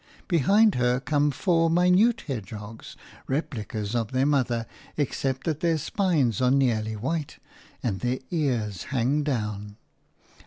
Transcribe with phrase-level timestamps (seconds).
[0.27, 2.95] Behind her come four minute hedgehogs,
[3.27, 4.65] replicas of their mother,
[4.97, 7.37] except that their spines are nearly white
[7.83, 9.77] and their ears hang down.